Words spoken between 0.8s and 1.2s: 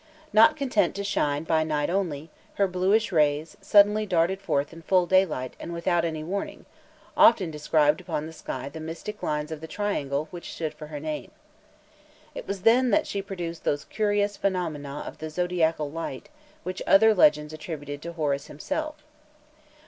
to